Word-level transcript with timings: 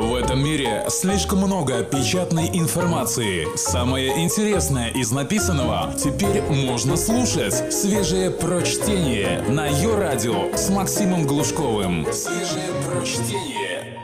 В 0.00 0.14
этом 0.14 0.42
мире 0.42 0.86
слишком 0.88 1.40
много 1.40 1.84
печатной 1.84 2.48
информации. 2.54 3.46
Самое 3.54 4.24
интересное 4.24 4.88
из 4.88 5.12
написанного 5.12 5.92
теперь 5.92 6.40
можно 6.40 6.96
слушать. 6.96 7.70
Свежее 7.70 8.30
прочтение 8.30 9.42
на 9.42 9.66
ее 9.66 9.98
радио 9.98 10.56
с 10.56 10.70
Максимом 10.70 11.26
Глушковым. 11.26 12.06
Свежее 12.14 12.70
прочтение. 12.88 13.98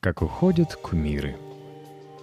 Как 0.00 0.22
уходят 0.22 0.76
кумиры. 0.76 1.36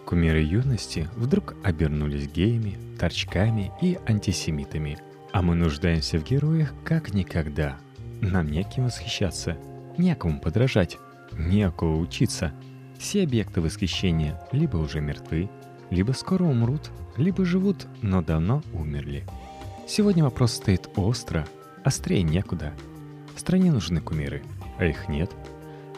Кумиры 0.08 0.42
юности 0.42 1.08
вдруг 1.16 1.54
обернулись 1.64 2.28
геями, 2.28 2.80
торчками 2.98 3.72
и 3.84 4.00
антисемитами. 4.08 4.98
А 5.32 5.44
мы 5.44 5.54
нуждаемся 5.54 6.18
в 6.18 6.24
героях 6.24 6.74
как 6.84 7.14
никогда. 7.14 7.78
Нам 8.20 8.50
неким 8.50 8.86
восхищаться, 8.86 9.58
некому 10.00 10.42
подражать, 10.42 10.98
некого 11.38 11.96
учиться– 11.96 12.52
все 13.00 13.24
объекты 13.24 13.62
восхищения 13.62 14.40
либо 14.52 14.78
уже 14.78 15.00
мертвы, 15.00 15.50
либо 15.90 16.12
скоро 16.12 16.44
умрут, 16.44 16.92
либо 17.18 17.46
живут, 17.46 17.88
но 18.02 18.22
давно 18.22 18.62
умерли. 18.74 19.26
Сегодня 19.88 20.24
вопрос 20.24 20.54
стоит 20.54 20.90
остро, 20.96 21.48
острее 21.84 22.22
некуда. 22.22 22.74
Стране 23.36 23.72
нужны 23.72 24.02
кумиры, 24.02 24.44
а 24.78 24.86
их 24.86 25.08
нет. 25.08 25.32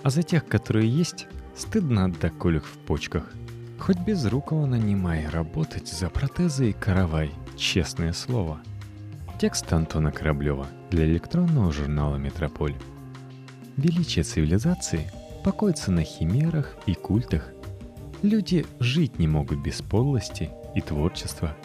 А 0.03 0.09
за 0.09 0.23
тех, 0.23 0.45
которые 0.45 0.87
есть, 0.87 1.27
стыдно 1.55 2.05
отдать 2.05 2.37
колюх 2.37 2.65
в 2.65 2.77
почках. 2.77 3.33
Хоть 3.79 3.99
без 3.99 4.23
рукава 4.25 4.67
нанимай 4.67 5.27
работать 5.27 5.87
за 5.87 6.09
протезы 6.09 6.69
и 6.69 6.73
каравай, 6.73 7.31
честное 7.57 8.13
слово. 8.13 8.61
Текст 9.39 9.73
Антона 9.73 10.11
Кораблева 10.11 10.67
для 10.91 11.05
электронного 11.05 11.71
журнала 11.71 12.17
«Метрополь». 12.17 12.75
Величие 13.75 14.23
цивилизации– 14.23 15.11
покоятся 15.43 15.91
на 15.91 16.03
химерах 16.03 16.75
и 16.85 16.93
культах. 16.93 17.51
Люди 18.21 18.65
жить 18.79 19.19
не 19.19 19.27
могут 19.27 19.59
без 19.59 19.81
подлости 19.81 20.49
и 20.75 20.81
творчества, 20.81 21.55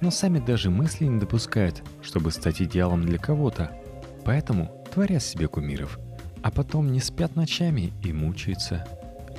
но 0.00 0.10
сами 0.10 0.38
даже 0.38 0.70
мысли 0.70 1.04
не 1.04 1.20
допускают, 1.20 1.82
чтобы 2.02 2.30
стать 2.32 2.60
идеалом 2.62 3.02
для 3.02 3.18
кого-то. 3.18 3.70
Поэтому 4.24 4.70
творят 4.92 5.22
себе 5.22 5.48
кумиров, 5.48 5.98
а 6.42 6.50
потом 6.50 6.90
не 6.90 7.00
спят 7.00 7.36
ночами 7.36 7.92
и 8.02 8.12
мучаются. 8.12 8.86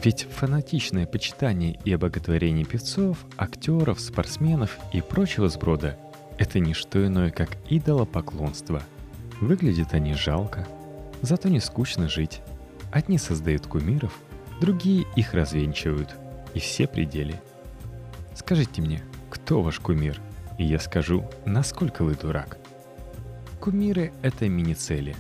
Ведь 0.04 0.28
фанатичное 0.32 1.06
почитание 1.06 1.80
и 1.84 1.94
обоготворение 1.94 2.66
певцов, 2.66 3.20
актеров, 3.38 4.00
спортсменов 4.00 4.80
и 4.94 5.02
прочего 5.02 5.50
сброда– 5.50 5.98
это 6.38 6.60
не 6.60 6.74
что 6.74 7.06
иное, 7.06 7.30
как 7.30 7.50
идолопоклонство. 7.70 8.82
Выглядят 9.42 9.94
они 9.94 10.16
жалко, 10.16 10.68
зато 11.22 11.50
не 11.50 11.60
скучно 11.60 12.10
жить. 12.10 12.42
Одни 12.92 13.18
создают 13.18 13.68
кумиров, 13.68 14.20
другие 14.60 15.06
их 15.16 15.34
развенчивают. 15.34 16.14
И 16.54 16.60
все 16.60 16.88
пределы. 16.88 17.36
Скажите 18.36 18.82
мне, 18.82 19.02
кто 19.30 19.62
ваш 19.62 19.80
кумир? 19.80 20.20
И 20.58 20.66
я 20.66 20.78
скажу, 20.78 21.26
насколько 21.46 22.04
вы 22.04 22.16
дурак. 22.16 22.58
Кумиры— 23.62 24.12
это 24.22 24.50
мини-цели, 24.50 25.16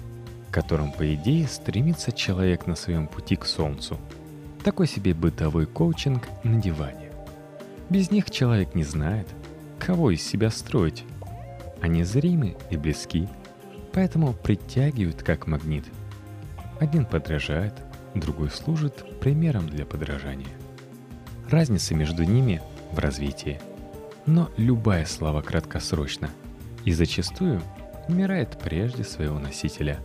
к 0.49 0.53
которым, 0.53 0.91
по 0.91 1.15
идее, 1.15 1.47
стремится 1.47 2.11
человек 2.11 2.67
на 2.67 2.75
своем 2.75 3.07
пути 3.07 3.37
к 3.37 3.45
Солнцу. 3.45 3.97
Такой 4.65 4.87
себе 4.87 5.13
бытовой 5.13 5.65
коучинг 5.65 6.27
на 6.43 6.61
диване. 6.61 7.11
Без 7.89 8.11
них 8.11 8.29
человек 8.29 8.75
не 8.75 8.83
знает, 8.83 9.27
кого 9.79 10.11
из 10.11 10.21
себя 10.21 10.49
строить. 10.49 11.05
Они 11.81 12.03
зримы 12.03 12.57
и 12.69 12.75
близки, 12.75 13.29
поэтому 13.93 14.33
притягивают 14.33 15.23
как 15.23 15.47
магнит— 15.47 15.85
один 16.81 17.05
подражает, 17.05 17.75
другой 18.15 18.49
служит 18.49 19.19
примером 19.19 19.69
для 19.69 19.85
подражания. 19.85 20.49
Разница 21.47 21.93
между 21.93 22.23
ними 22.23 22.59
в 22.91 22.97
развитии. 22.97 23.61
Но 24.25 24.49
любая 24.57 25.05
слава 25.05 25.43
краткосрочна 25.43 26.31
и 26.83 26.91
зачастую 26.91 27.61
умирает 28.07 28.57
прежде 28.57 29.03
своего 29.03 29.37
носителя. 29.37 29.99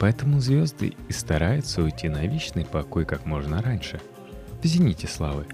Поэтому 0.00 0.40
звезды 0.40 0.96
и 1.08 1.12
стараются 1.12 1.82
уйти 1.82 2.08
на 2.08 2.26
вечный 2.26 2.64
покой 2.64 3.04
как 3.04 3.24
можно 3.24 3.62
раньше, 3.62 4.00
в 4.60 4.66
зените 4.66 5.06
славы, 5.06 5.46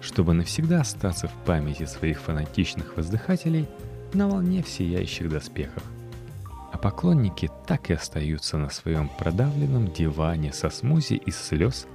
чтобы 0.00 0.32
навсегда 0.32 0.80
остаться 0.80 1.28
в 1.28 1.34
памяти 1.44 1.84
своих 1.84 2.22
фанатичных 2.22 2.96
воздыхателей 2.96 3.68
на 4.14 4.28
волне 4.28 4.62
в 4.62 4.68
сияющих 4.68 5.28
доспехах 5.28 5.82
поклонники 6.80 7.50
так 7.66 7.90
и 7.90 7.94
остаются 7.94 8.56
на 8.58 8.70
своем 8.70 9.08
продавленном 9.08 9.92
диване 9.92 10.52
со 10.52 10.70
смузи 10.70 11.14
из 11.14 11.36
слез, 11.36 11.86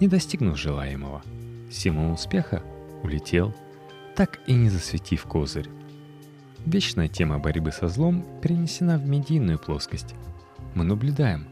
не 0.00 0.08
достигнув 0.08 0.58
желаемого. 0.58 1.22
Символ 1.70 2.12
успеха 2.12 2.62
улетел, 3.02 3.54
так 4.16 4.40
и 4.46 4.54
не 4.54 4.70
засветив 4.70 5.24
козырь. 5.24 5.68
Вечная 6.66 7.08
тема 7.08 7.38
борьбы 7.38 7.72
со 7.72 7.88
злом 7.88 8.24
перенесена 8.42 8.98
в 8.98 9.06
медийную 9.06 9.58
плоскость. 9.58 10.14
Мы 10.74 10.84
наблюдаем, 10.84 11.46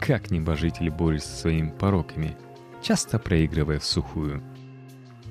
как 0.00 0.30
небожители 0.30 0.88
борются 0.88 1.28
со 1.28 1.36
своими 1.42 1.70
пороками, 1.70 2.36
часто 2.82 3.18
проигрывая 3.18 3.78
в 3.78 3.84
сухую. 3.84 4.42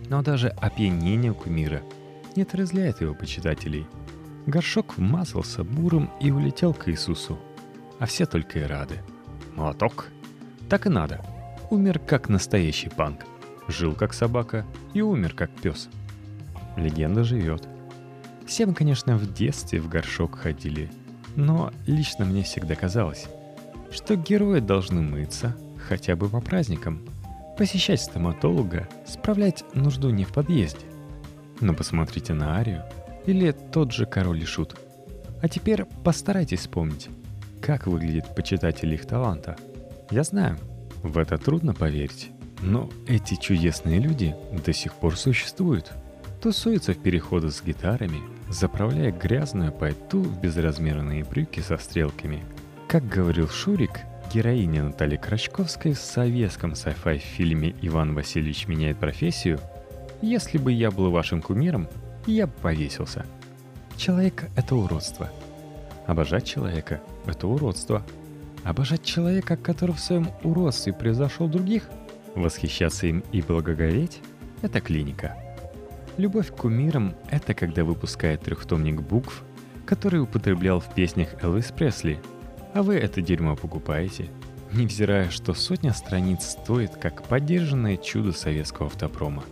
Но 0.07 0.21
даже 0.21 0.49
опьянение 0.49 1.33
кумира 1.33 1.81
не 2.35 2.43
отразляет 2.43 3.01
его 3.01 3.13
почитателей– 3.13 3.85
Горшок 4.49 4.97
вмазался 4.97 5.63
буром 5.63 6.09
и 6.19 6.31
улетел 6.31 6.73
к 6.73 6.89
Иисусу. 6.89 7.37
А 7.99 8.07
все 8.07 8.25
только 8.25 8.59
и 8.59 8.63
рады. 8.63 9.03
Молоток. 9.55 10.07
Так 10.69 10.87
и 10.87 10.89
надо. 10.89 11.23
Умер 11.69 11.99
как 11.99 12.29
настоящий 12.29 12.89
панк. 12.89 13.25
Жил 13.67 13.93
как 13.93 14.11
собака 14.11 14.65
и 14.95 15.01
умер 15.01 15.35
как 15.35 15.51
пес. 15.51 15.87
Легенда 16.77 17.23
живет. 17.23 17.67
Все 18.47 18.65
мы, 18.65 18.73
конечно, 18.73 19.17
в 19.17 19.31
детстве 19.31 19.79
в 19.79 19.87
горшок 19.87 20.39
ходили. 20.39 20.89
Но 21.35 21.71
лично 21.85 22.25
мне 22.25 22.41
всегда 22.41 22.73
казалось, 22.73 23.27
что 23.91 24.15
герои 24.15 24.61
должны 24.61 25.01
мыться 25.01 25.55
хотя 25.87 26.15
бы 26.15 26.27
по 26.27 26.41
праздникам, 26.41 27.05
посещать 27.55 28.01
стоматолога, 28.01 28.89
справлять 29.05 29.63
нужду 29.75 30.09
не 30.09 30.23
в 30.23 30.33
подъезде. 30.33 30.87
Но 31.61 31.75
посмотрите 31.75 32.33
на 32.33 32.57
Арию– 32.57 32.81
или 33.29 33.51
тот 33.51 33.91
же 33.91 34.05
король 34.05 34.41
и 34.41 34.45
шут. 34.45 34.75
А 35.41 35.47
теперь 35.47 35.85
постарайтесь 36.03 36.61
вспомнить, 36.61 37.09
как 37.61 37.87
выглядит 37.87 38.35
почитатель 38.35 38.93
их 38.93 39.05
таланта. 39.05 39.55
Я 40.09 40.23
знаю, 40.23 40.57
в 41.03 41.17
это 41.17 41.37
трудно 41.37 41.73
поверить, 41.73 42.31
но 42.61 42.89
эти 43.07 43.35
чудесные 43.35 43.99
люди 43.99 44.35
до 44.65 44.73
сих 44.73 44.95
пор 44.95 45.15
существуют. 45.15 45.91
Тусуются 46.41 46.93
в 46.93 46.97
переходах 46.97 47.53
с 47.53 47.61
гитарами, 47.61 48.21
заправляя 48.49 49.11
грязную 49.11 49.71
пальту 49.71 50.21
в 50.21 50.41
безразмерные 50.41 51.23
брюки 51.23 51.59
со 51.59 51.77
стрелками. 51.77 52.43
Как 52.87 53.07
говорил 53.07 53.47
Шурик, 53.47 53.99
героиня 54.33 54.83
Натальи 54.83 55.17
Крачковской 55.17 55.93
в 55.93 55.99
советском 55.99 56.71
sci-fi 56.71 57.17
фильме 57.17 57.75
«Иван 57.81 58.15
Васильевич 58.15 58.67
меняет 58.67 58.97
профессию», 58.97 59.59
«Если 60.21 60.57
бы 60.57 60.71
я 60.71 60.91
был 60.91 61.11
вашим 61.11 61.41
кумиром, 61.41 61.87
я 62.25 62.47
бы 62.47 62.53
повесился. 62.61 63.25
Человек— 63.97 64.49
это 64.55 64.75
уродство. 64.75 65.29
Обожать 66.07 66.45
человека— 66.45 67.01
это 67.25 67.47
уродство. 67.47 68.05
Обожать 68.63 69.03
человека, 69.03 69.57
который 69.57 69.95
в 69.95 69.99
своем 69.99 70.29
уродстве 70.43 70.93
превзошел 70.93 71.47
других, 71.47 71.89
восхищаться 72.35 73.07
им 73.07 73.23
и 73.31 73.41
благоговеть— 73.41 74.21
это 74.61 74.81
клиника. 74.81 75.35
Любовь 76.17 76.51
к 76.51 76.55
кумирам— 76.55 77.15
это 77.29 77.53
когда 77.53 77.83
выпускает 77.83 78.41
трехтомник 78.41 79.01
букв, 79.01 79.43
который 79.85 80.21
употреблял 80.21 80.79
в 80.79 80.93
песнях 80.93 81.29
Элвис 81.41 81.71
Пресли, 81.71 82.19
а 82.73 82.83
вы 82.83 82.95
это 82.95 83.21
дерьмо 83.21 83.55
покупаете, 83.55 84.29
невзирая, 84.71 85.29
что 85.29 85.53
сотня 85.53 85.93
страниц 85.93 86.49
стоит 86.49 86.95
как 86.97 87.23
поддержанное 87.23 87.97
чудо 87.97 88.33
советского 88.33 88.87
автопрома. 88.87 89.43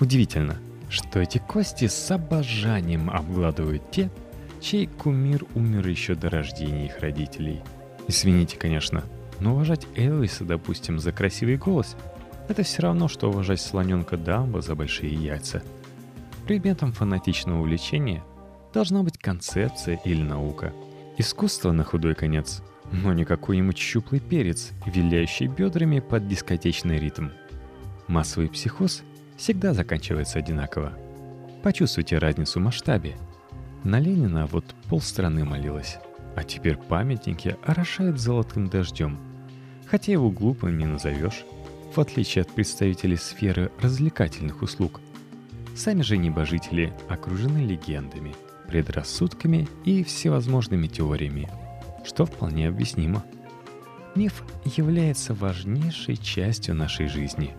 Удивительно— 0.00 0.58
что 0.88 1.20
эти 1.20 1.38
кости 1.38 1.86
с 1.86 2.10
обожанием 2.10 3.10
обгладывают 3.10 3.90
те, 3.90 4.10
чей 4.60 4.86
кумир 4.86 5.44
умер 5.54 5.86
еще 5.86 6.14
до 6.14 6.30
рождения 6.30 6.86
их 6.86 6.98
родителей. 7.00 7.60
Извините, 8.08 8.56
конечно, 8.56 9.04
но 9.40 9.52
уважать 9.52 9.86
Элвиса, 9.96 10.44
допустим, 10.44 10.98
за 10.98 11.12
красивый 11.12 11.56
голос, 11.56 11.96
это 12.48 12.62
все 12.62 12.82
равно, 12.82 13.08
что 13.08 13.30
уважать 13.30 13.60
слоненка 13.60 14.16
Дамбо 14.16 14.60
за 14.60 14.74
большие 14.74 15.14
яйца. 15.14 15.62
Предметом 16.46 16.92
фанатичного 16.92 17.60
увлечения 17.60 18.22
должна 18.72 19.02
быть 19.02 19.18
концепция 19.18 20.00
или 20.04 20.22
наука. 20.22 20.72
Искусство 21.16 21.72
на 21.72 21.84
худой 21.84 22.14
конец, 22.14 22.62
но 22.92 23.12
не 23.12 23.24
какой-нибудь 23.24 23.78
щуплый 23.78 24.20
перец, 24.20 24.72
виляющий 24.84 25.46
бедрами 25.46 26.00
под 26.00 26.28
дискотечный 26.28 26.98
ритм. 26.98 27.28
Массовый 28.08 28.48
психоз— 28.48 29.02
всегда 29.36 29.74
заканчивается 29.74 30.38
одинаково. 30.38 30.92
Почувствуйте 31.62 32.18
разницу 32.18 32.60
в 32.60 32.62
масштабе. 32.62 33.16
На 33.84 33.98
Ленина 33.98 34.46
вот 34.46 34.64
полстраны 34.88 35.44
молилась, 35.44 35.98
а 36.36 36.42
теперь 36.42 36.76
памятники 36.76 37.56
орошают 37.64 38.18
золотым 38.18 38.68
дождем. 38.68 39.18
Хотя 39.86 40.12
его 40.12 40.30
глупым 40.30 40.78
не 40.78 40.86
назовешь. 40.86 41.44
в 41.94 42.00
отличие 42.00 42.42
от 42.42 42.50
представителей 42.50 43.16
сферы 43.16 43.70
развлекательных 43.80 44.62
услуг. 44.62 45.00
Сами 45.76 46.02
же 46.02 46.16
небожители 46.16 46.92
окружены 47.08 47.58
легендами, 47.58 48.34
предрассудками 48.66 49.68
и 49.84 50.02
всевозможными 50.02 50.88
теориями, 50.88 51.48
что 52.04 52.26
вполне 52.26 52.68
объяснимо. 52.68 53.24
Миф 54.14 54.42
является 54.64 55.34
важнейшей 55.34 56.16
частью 56.16 56.74
нашей 56.74 57.06
жизни. 57.08 57.54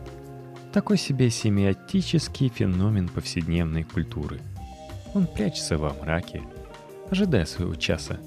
Такой 0.76 0.98
себе 0.98 1.30
семиотический 1.30 2.50
феномен 2.50 3.08
повседневной 3.08 3.84
культуры. 3.84 4.42
Он 5.14 5.26
прячется 5.26 5.78
во 5.78 5.94
мраке, 5.94 6.42
ожидая 7.10 7.46
своего 7.46 7.76
часа. 7.76 8.20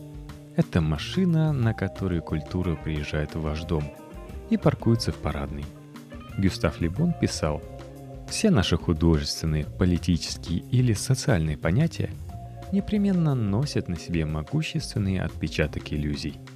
Это 0.56 0.80
машина, 0.80 1.52
на 1.52 1.74
которой 1.74 2.22
культура 2.22 2.74
приезжает 2.74 3.34
в 3.34 3.42
ваш 3.42 3.64
дом 3.64 3.84
и 4.48 4.56
паркуется 4.56 5.12
в 5.12 5.16
парадный. 5.16 5.66
Гюстав 6.38 6.80
Лебон 6.80 7.12
писал, 7.12 7.60
«Все 8.30 8.48
наши 8.48 8.78
художественные, 8.78 9.66
политические 9.66 10.60
или 10.70 10.94
социальные 10.94 11.58
понятия 11.58 12.08
непременно 12.72 13.34
носят 13.34 13.88
на 13.88 13.98
себе 13.98 14.24
могущественный 14.24 15.20
отпечаток 15.20 15.92
иллюзий– 15.92 16.40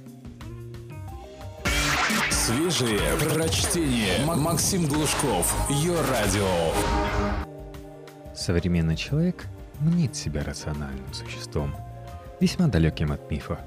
Свежие 2.45 2.99
прочтение. 3.21 4.25
Максим 4.25 4.85
Глушков. 4.85 5.55
Ее 5.69 5.95
радио. 6.11 6.73
Современный 8.35 8.97
человек 8.97 9.45
мнит 9.79 10.13
себя 10.13 10.43
рациональным 10.43 11.13
существом, 11.13 11.73
весьма 12.41 12.67
далеким 12.67 13.13
от 13.13 13.31
мифа. 13.31 13.61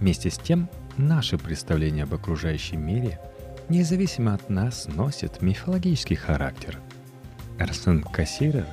Вместе 0.00 0.30
с 0.30 0.38
тем, 0.38 0.70
наше 0.96 1.36
представление 1.36 2.04
об 2.04 2.14
окружающем 2.14 2.80
мире, 2.80 3.20
независимо 3.68 4.32
от 4.32 4.48
нас, 4.48 4.86
носит 4.86 5.42
мифологический 5.42 6.16
характер. 6.16 6.78
Арсен 7.58 8.02
Кассирер, 8.02 8.64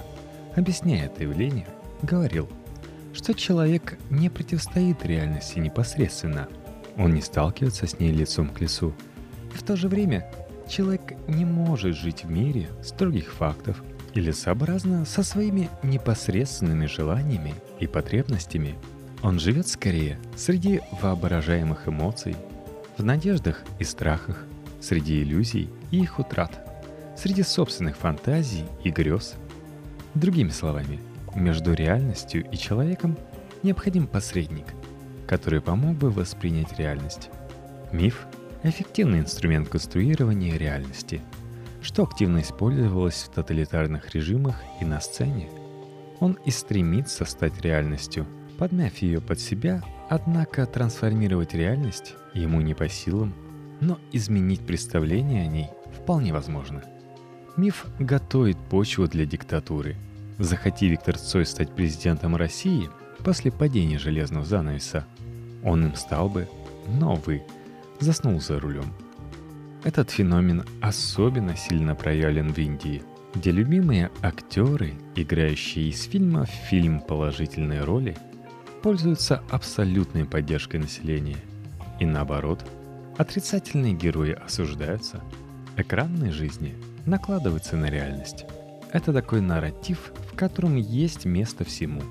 объясняя 0.56 1.08
это 1.08 1.24
явление, 1.24 1.68
говорил, 2.04 2.48
что 3.14 3.34
человек 3.34 4.00
не 4.10 4.30
противостоит 4.30 5.06
реальности 5.06 5.60
непосредственно, 5.60 6.48
он 6.96 7.14
не 7.14 7.22
сталкивается 7.22 7.86
с 7.86 8.00
ней 8.00 8.14
лицом 8.14 8.48
к 8.48 8.62
лицу– 8.62 8.96
в 9.56 9.64
то 9.64 9.76
же 9.76 9.88
время 9.88 10.30
человек 10.68 11.14
не 11.28 11.46
может 11.46 11.96
жить 11.96 12.24
в 12.24 12.30
мире 12.30 12.70
строгих 12.84 13.32
фактов 13.34 13.84
или 14.14 14.32
сообразно 14.32 15.06
со 15.06 15.24
своими 15.24 15.70
непосредственными 15.84 16.86
желаниями 16.86 17.54
и 17.80 17.88
потребностями. 17.88 18.76
Он 19.24 19.40
живет 19.40 19.68
скорее 19.68 20.20
среди 20.36 20.82
воображаемых 21.02 21.88
эмоций, 21.88 22.36
в 22.98 23.04
надеждах 23.04 23.64
и 23.80 23.84
страхах, 23.84 24.46
среди 24.80 25.22
иллюзий 25.22 25.70
и 25.92 26.02
их 26.02 26.20
утрат, 26.20 26.52
среди 27.18 27.44
собственных 27.44 27.98
фантазий 27.98 28.66
и 28.84 28.90
грез. 28.90 29.36
Другими 30.14 30.50
словами, 30.50 31.00
между 31.36 31.74
реальностью 31.74 32.46
и 32.50 32.58
человеком 32.58 33.18
необходим 33.64 34.08
посредник, 34.08 34.68
который 35.28 35.60
помог 35.60 35.98
бы 35.98 36.10
воспринять 36.10 36.78
реальность. 36.78 37.30
Миф 37.92 38.26
эффективный 38.70 39.20
инструмент 39.20 39.70
конструирования 39.70 40.58
реальности, 40.58 41.22
что 41.82 42.04
активно 42.04 42.42
использовалось 42.42 43.24
в 43.24 43.30
тоталитарных 43.30 44.14
режимах 44.16 44.62
и 44.82 44.86
на 44.86 45.00
сцене. 45.00 45.50
Он 46.20 46.34
и 46.46 46.52
стремится 46.52 47.26
стать 47.26 47.62
реальностью, 47.62 48.26
подмяв 48.58 48.98
ее 48.98 49.22
под 49.22 49.40
себя, 49.40 49.84
однако 50.10 50.66
трансформировать 50.66 51.54
реальность 51.54 52.16
ему 52.34 52.62
не 52.62 52.74
по 52.74 52.88
силам, 52.90 53.34
но 53.82 54.00
изменить 54.12 54.66
представление 54.66 55.44
о 55.44 55.48
ней 55.48 55.70
вполне 56.02 56.34
возможно. 56.34 56.84
Миф 57.58 57.86
готовит 58.00 58.58
почву 58.58 59.08
для 59.08 59.26
диктатуры. 59.26 59.96
Захоти 60.40 60.88
Виктор 60.88 61.18
Цой 61.18 61.46
стать 61.46 61.74
президентом 61.74 62.36
России 62.36 62.90
после 63.24 63.52
падения 63.52 63.98
железного 63.98 64.46
занавеса, 64.46 65.06
он 65.64 65.86
им 65.86 65.96
стал 65.96 66.30
бы, 66.30 66.48
но, 66.88 67.16
вы 67.16 67.44
заснул 68.00 68.40
за 68.42 68.60
рулем. 68.60 68.94
Этот 69.84 70.10
феномен 70.10 70.66
особенно 70.82 71.56
сильно 71.56 71.96
проявлен 71.96 72.52
в 72.52 72.58
Индии, 72.58 73.04
где 73.36 73.52
любимые 73.52 74.10
актеры, 74.22 74.94
играющие 75.16 75.90
из 75.90 76.04
фильма 76.04 76.46
в 76.46 76.50
фильм 76.50 77.02
положительные 77.02 77.84
роли, 77.84 78.18
пользуются 78.82 79.44
абсолютной 79.50 80.26
поддержкой 80.26 80.78
населения. 80.78 81.38
И 82.00 82.06
наоборот, 82.06 82.66
отрицательные 83.18 83.94
герои 83.94 84.32
осуждаются, 84.32 85.22
экранные 85.78 86.32
жизни 86.32 86.76
накладываются 87.06 87.76
на 87.76 87.86
реальность. 87.86 88.46
Это 88.92 89.14
такой 89.14 89.42
нарратив, 89.42 90.12
в 90.32 90.36
котором 90.36 90.78
есть 90.78 91.26
место 91.26 91.64
всему. 91.64 92.02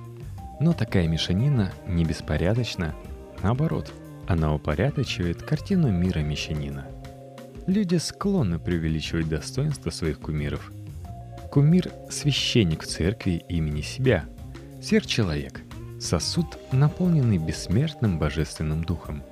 Но 0.61 0.73
такая 0.75 1.09
мешанина 1.09 1.73
не 1.89 2.05
беспорядочна, 2.05 2.95
наоборот– 3.43 3.93
она 4.27 4.55
упорядочивает 4.55 5.43
картину 5.43 5.91
мира 5.91 6.21
мещанина. 6.21 6.87
Люди 7.67 7.97
склонны 7.97 8.59
преувеличивать 8.59 9.29
достоинство 9.29 9.91
своих 9.91 10.21
кумиров. 10.21 10.73
Кумир– 11.51 11.91
священник 12.11 12.83
в 12.83 12.87
церкви 12.87 13.43
имени 13.49 13.81
себя, 13.81 14.25
сверхчеловек, 14.83 15.63
сосуд, 16.01 16.47
наполненный 16.73 17.39
бессмертным 17.39 18.19
божественным 18.19 18.85
духом. 18.85 19.23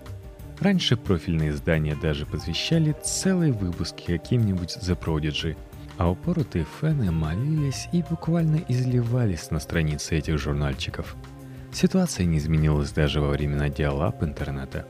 Раньше 0.60 0.96
профильные 0.96 1.50
издания 1.50 1.96
даже 2.00 2.24
посвящали 2.24 2.94
целые 3.02 3.52
выпуски 3.52 4.06
каким-нибудь 4.06 4.76
The 4.76 4.98
Prodigy, 4.98 5.56
а 5.98 6.10
упоротые 6.10 6.64
фэны 6.64 7.10
молились 7.10 7.88
и 7.92 8.02
буквально 8.08 8.60
изливались 8.68 9.50
на 9.50 9.58
страницы 9.58 10.16
этих 10.16 10.38
журнальчиков– 10.38 11.16
Ситуация 11.72 12.26
не 12.26 12.38
изменилась 12.38 12.92
даже 12.92 13.20
во 13.20 13.30
времена 13.30 13.68
диалап 13.68 14.22
интернета. 14.22 14.86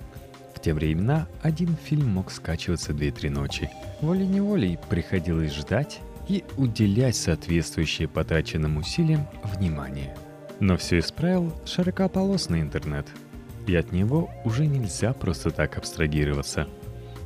В 0.55 0.61
те 0.61 0.75
времена 0.75 1.27
один 1.41 1.77
фильм 1.77 2.09
мог 2.09 2.31
скачиваться 2.31 2.93
2-3 2.93 3.31
ночи. 3.31 3.71
Волей-неволей 4.01 4.79
приходилось 4.91 5.55
ждать 5.55 6.01
и 6.29 6.45
уделять 6.57 7.17
соответствующее 7.17 8.09
потраченным 8.09 8.77
усилиям 8.77 9.29
внимание. 9.45 10.17
Но 10.61 10.77
все 10.77 10.99
исправил 10.99 11.53
широкополосный 11.65 12.61
интернет, 12.61 13.07
и 13.67 13.75
от 13.75 13.93
него 13.93 14.31
уже 14.45 14.67
нельзя 14.67 15.13
просто 15.13 15.51
так 15.51 15.79
абстрагироваться. 15.79 16.69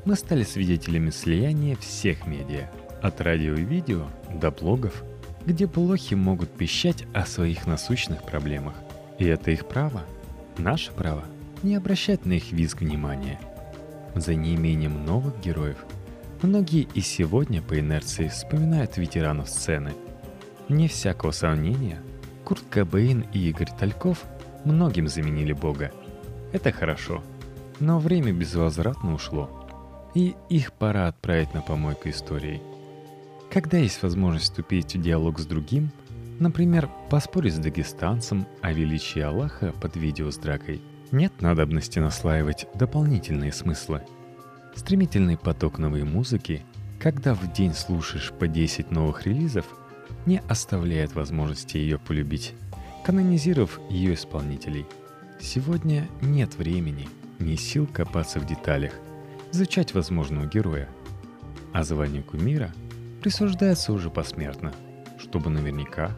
Мы 0.04 0.16
стали 0.16 0.44
свидетелями 0.44 1.10
слияния 1.10 1.76
всех 1.76 2.26
медиа, 2.26 2.70
от 3.02 3.20
радио 3.20 3.54
и 3.54 3.64
видео 3.64 4.06
до 4.32 4.50
блогов, 4.50 5.02
где 5.44 5.66
блохи 5.66 6.14
могут 6.14 6.50
пищать 6.50 7.04
о 7.12 7.26
своих 7.26 7.66
насущных 7.66 8.22
проблемах. 8.22 8.74
И 9.18 9.24
это 9.24 9.50
их 9.50 9.66
право, 9.66 10.02
наше 10.58 10.92
право, 10.92 11.24
не 11.62 11.74
обращать 11.74 12.26
на 12.26 12.34
их 12.34 12.52
визг 12.52 12.80
внимания. 12.80 13.40
За 14.14 14.34
неимением 14.34 15.04
новых 15.04 15.40
героев 15.40 15.78
многие 16.42 16.86
и 16.94 17.00
сегодня 17.00 17.62
по 17.62 17.78
инерции 17.78 18.28
вспоминают 18.28 18.96
ветеранов 18.96 19.48
сцены. 19.48 19.92
Не 20.68 20.88
всякого 20.88 21.30
сомнения, 21.30 22.00
Курт 22.44 22.62
Кобейн 22.68 23.24
и 23.32 23.48
Игорь 23.48 23.70
Тальков 23.78 24.22
многим 24.64 25.08
заменили 25.08 25.52
Бога. 25.52 25.92
Это 26.52 26.70
хорошо, 26.72 27.22
но 27.80 27.98
время 27.98 28.32
безвозвратно 28.32 29.14
ушло, 29.14 29.50
и 30.14 30.34
их 30.48 30.72
пора 30.72 31.08
отправить 31.08 31.54
на 31.54 31.62
помойку 31.62 32.08
истории. 32.10 32.60
Когда 33.50 33.78
есть 33.78 34.02
возможность 34.02 34.46
вступить 34.46 34.94
в 34.94 35.00
диалог 35.00 35.38
с 35.38 35.46
другим– 35.46 35.90
Например, 36.38 36.90
поспорить 37.08 37.54
с 37.54 37.58
дагестанцем 37.58 38.46
о 38.60 38.72
величии 38.72 39.20
Аллаха 39.20 39.72
под 39.80 39.96
видео 39.96 40.30
с 40.30 40.36
дракой. 40.36 40.82
Нет 41.10 41.40
надобности 41.40 41.98
наслаивать 41.98 42.66
дополнительные 42.74 43.52
смыслы. 43.52 44.02
Стремительный 44.74 45.38
поток 45.38 45.78
новой 45.78 46.04
музыки, 46.04 46.62
когда 47.00 47.32
в 47.32 47.50
день 47.52 47.72
слушаешь 47.72 48.32
по 48.32 48.46
10 48.46 48.90
новых 48.90 49.24
релизов, 49.26 49.64
не 50.26 50.42
оставляет 50.48 51.14
возможности 51.14 51.78
ее 51.78 51.98
полюбить, 51.98 52.52
канонизировав 53.04 53.80
ее 53.88 54.12
исполнителей. 54.12 54.84
Сегодня 55.40 56.06
нет 56.20 56.56
времени, 56.56 57.08
ни 57.38 57.56
сил 57.56 57.86
копаться 57.86 58.40
в 58.40 58.46
деталях, 58.46 58.92
изучать 59.52 59.94
возможного 59.94 60.44
героя. 60.44 60.88
А 61.72 61.82
звание 61.82 62.22
кумира 62.22 62.74
присуждается 63.22 63.92
уже 63.94 64.10
посмертно, 64.10 64.74
чтобы 65.18 65.48
наверняка 65.48 66.10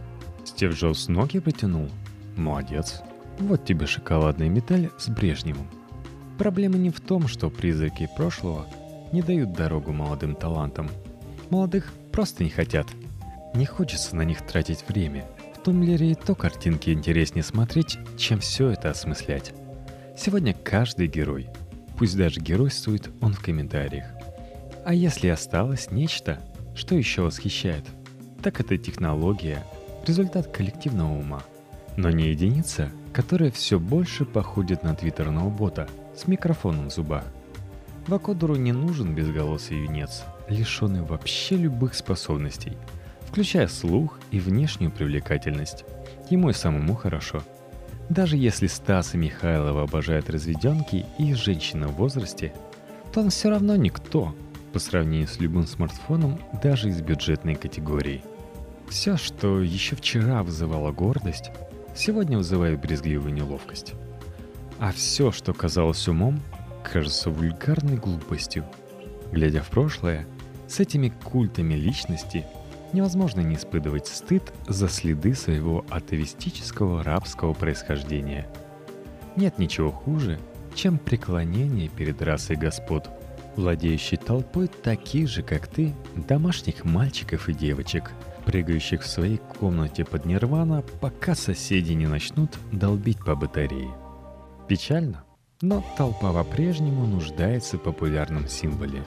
Стив 0.48 0.74
Джобс 0.74 1.08
ноги 1.08 1.40
потянул? 1.40 1.90
Молодец. 2.34 3.02
Вот 3.38 3.66
тебе 3.66 3.86
шоколадная 3.86 4.48
медаль 4.48 4.88
с 4.96 5.08
Брежневым. 5.08 5.66
Проблема 6.38 6.78
не 6.78 6.88
в 6.88 7.00
том, 7.00 7.28
что 7.28 7.50
призраки 7.50 8.08
прошлого 8.16 8.66
не 9.12 9.20
дают 9.20 9.52
дорогу 9.52 9.92
молодым 9.92 10.34
талантам. 10.34 10.88
Молодых 11.50 11.92
просто 12.12 12.44
не 12.44 12.50
хотят. 12.50 12.86
Не 13.54 13.66
хочется 13.66 14.16
на 14.16 14.22
них 14.22 14.40
тратить 14.46 14.88
время. 14.88 15.26
В 15.54 15.62
Тумблере 15.62 16.12
и 16.12 16.14
то 16.14 16.34
картинки 16.34 16.90
интереснее 16.90 17.44
смотреть, 17.44 17.98
чем 18.16 18.40
все 18.40 18.70
это 18.70 18.88
осмыслять. 18.88 19.52
Сегодня 20.16 20.54
каждый 20.54 21.08
герой, 21.08 21.48
пусть 21.98 22.16
даже 22.16 22.40
геройствует 22.40 23.10
он 23.20 23.34
в 23.34 23.40
комментариях. 23.40 24.06
А 24.86 24.94
если 24.94 25.28
осталось 25.28 25.90
нечто, 25.90 26.40
Что 26.74 26.94
еще 26.94 27.22
восхищает? 27.22 27.84
Так 28.40 28.60
это 28.60 28.78
технология, 28.78 29.64
результат 30.08 30.48
коллективного 30.48 31.12
ума. 31.12 31.42
Но 31.96 32.10
не 32.10 32.28
единица, 32.28 32.90
которая 33.12 33.50
все 33.50 33.78
больше 33.78 34.24
походит 34.24 34.82
на 34.82 34.94
твиттерного 34.94 35.50
бота 35.50 35.88
с 36.16 36.26
микрофоном 36.26 36.88
в 36.88 36.92
зубах. 36.92 37.24
Вакодеру 38.06 38.56
не 38.56 38.72
нужен 38.72 39.14
безголосый 39.14 39.84
юнец, 39.84 40.24
лишенный 40.48 41.02
вообще 41.02 41.56
любых 41.56 41.94
способностей, 41.94 42.78
включая 43.26 43.68
слух 43.68 44.18
и 44.30 44.40
внешнюю 44.40 44.90
привлекательность. 44.90 45.84
Ему 46.30 46.50
и 46.50 46.54
самому 46.54 46.94
хорошо. 46.94 47.42
Даже 48.08 48.38
если 48.38 48.66
Стас 48.66 49.14
и 49.14 49.18
Михайлова 49.18 49.82
обожают 49.82 50.30
разведенки 50.30 51.04
и 51.18 51.34
женщины 51.34 51.88
в 51.88 51.96
возрасте, 51.96 52.54
то 53.12 53.20
он 53.20 53.28
все 53.28 53.50
равно 53.50 53.76
никто 53.76 54.34
по 54.72 54.78
сравнению 54.78 55.28
с 55.28 55.38
любым 55.40 55.66
смартфоном 55.66 56.40
даже 56.62 56.88
из 56.88 57.00
бюджетной 57.02 57.54
категории. 57.54 58.22
Все, 58.90 59.18
что 59.18 59.60
еще 59.60 59.96
вчера 59.96 60.42
вызывало 60.42 60.92
гордость, 60.92 61.50
сегодня 61.94 62.38
вызывает 62.38 62.80
брезгливую 62.80 63.34
неловкость. 63.34 63.92
А 64.78 64.92
все, 64.92 65.30
что 65.30 65.52
казалось 65.52 66.08
умом, 66.08 66.40
кажется 66.82 67.28
вульгарной 67.28 67.96
глупостью. 67.96 68.64
Глядя 69.30 69.62
в 69.62 69.68
прошлое, 69.68 70.26
с 70.68 70.80
этими 70.80 71.12
культами 71.22 71.74
личности 71.74 72.46
невозможно 72.94 73.40
не 73.40 73.56
испытывать 73.56 74.06
стыд 74.06 74.54
за 74.66 74.88
следы 74.88 75.34
своего 75.34 75.84
атеистического 75.90 77.02
рабского 77.02 77.52
происхождения. 77.52 78.48
Нет 79.36 79.58
ничего 79.58 79.90
хуже, 79.90 80.40
чем 80.74 80.98
преклонение 80.98 81.88
перед 81.88 82.22
расой 82.22 82.56
господ, 82.56 83.10
владеющей 83.56 84.16
толпой 84.16 84.68
таких 84.68 85.28
же, 85.28 85.42
как 85.42 85.66
ты, 85.66 85.94
домашних 86.16 86.84
мальчиков 86.84 87.50
и 87.50 87.52
девочек– 87.52 88.12
прыгающих 88.48 89.02
в 89.02 89.06
своей 89.06 89.36
комнате 89.60 90.06
под 90.06 90.24
нирвана, 90.24 90.82
пока 91.02 91.34
соседи 91.34 91.92
не 91.92 92.06
начнут 92.06 92.58
долбить 92.72 93.22
по 93.22 93.36
батарее. 93.36 93.90
Печально, 94.66 95.24
но 95.60 95.84
толпа 95.98 96.32
по-прежнему 96.32 97.06
нуждается 97.06 97.76
в 97.76 97.82
популярном 97.82 98.48
символе. 98.48 99.04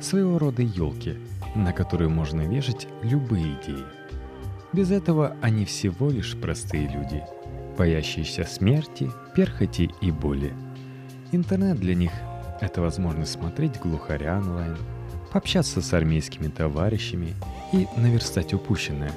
Своего 0.00 0.38
рода 0.38 0.62
елки, 0.62 1.18
на 1.56 1.72
которую 1.72 2.10
можно 2.10 2.42
вешать 2.42 2.86
любые 3.02 3.58
идеи. 3.60 3.84
Без 4.72 4.92
этого 4.92 5.36
они 5.42 5.64
всего 5.64 6.08
лишь 6.08 6.36
простые 6.36 6.86
люди, 6.86 7.24
боящиеся 7.76 8.44
смерти, 8.44 9.10
перхоти 9.34 9.90
и 10.00 10.12
боли. 10.12 10.52
Интернет 11.32 11.80
для 11.80 11.96
них— 11.96 12.12
это 12.60 12.82
возможность 12.82 13.32
смотреть 13.32 13.80
глухаря 13.80 14.38
онлайн— 14.38 14.76
пообщаться 15.36 15.82
с 15.82 15.92
армейскими 15.92 16.48
товарищами 16.48 17.34
и 17.70 17.86
наверстать 17.98 18.54
упущенное. 18.54 19.12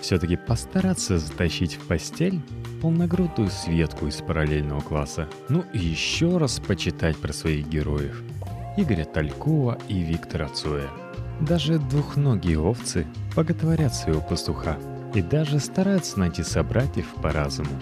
Все-таки 0.00 0.36
постараться 0.36 1.18
затащить 1.18 1.74
в 1.74 1.88
постель 1.88 2.40
полногрудую 2.80 3.50
Светку 3.50 4.06
из 4.06 4.18
параллельного 4.18 4.82
класса. 4.82 5.28
Ну 5.48 5.64
и 5.72 5.78
еще 5.78 6.38
раз 6.38 6.60
почитать 6.60 7.16
про 7.16 7.32
своих 7.32 7.66
героев. 7.66 8.22
Игоря 8.76 9.04
Талькова 9.04 9.76
и 9.88 9.98
Виктора 10.00 10.48
Цоя. 10.48 10.88
Даже 11.40 11.80
двухногие 11.80 12.60
овцы 12.60 13.04
боготворят 13.34 13.96
своего 13.96 14.20
пастуха 14.20 14.78
и 15.12 15.22
даже 15.22 15.58
стараются 15.58 16.20
найти 16.20 16.44
собратьев 16.44 17.12
по 17.20 17.32
разуму. 17.32 17.80